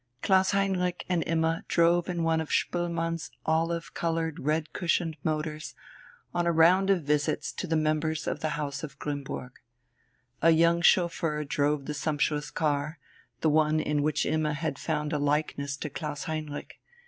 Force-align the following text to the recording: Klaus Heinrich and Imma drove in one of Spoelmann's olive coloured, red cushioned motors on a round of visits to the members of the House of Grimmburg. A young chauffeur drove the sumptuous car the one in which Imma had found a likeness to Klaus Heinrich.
Klaus 0.23 0.49
Heinrich 0.49 1.05
and 1.09 1.21
Imma 1.27 1.63
drove 1.67 2.09
in 2.09 2.23
one 2.23 2.41
of 2.41 2.49
Spoelmann's 2.49 3.29
olive 3.45 3.93
coloured, 3.93 4.39
red 4.39 4.73
cushioned 4.73 5.15
motors 5.23 5.75
on 6.33 6.47
a 6.47 6.51
round 6.51 6.89
of 6.89 7.03
visits 7.03 7.51
to 7.53 7.67
the 7.67 7.75
members 7.75 8.25
of 8.25 8.39
the 8.39 8.57
House 8.57 8.83
of 8.83 8.97
Grimmburg. 8.97 9.51
A 10.41 10.49
young 10.49 10.81
chauffeur 10.81 11.43
drove 11.43 11.85
the 11.85 11.93
sumptuous 11.93 12.49
car 12.49 12.97
the 13.41 13.49
one 13.51 13.79
in 13.79 14.01
which 14.01 14.25
Imma 14.25 14.55
had 14.55 14.79
found 14.79 15.13
a 15.13 15.19
likeness 15.19 15.77
to 15.77 15.87
Klaus 15.87 16.23
Heinrich. 16.23 16.79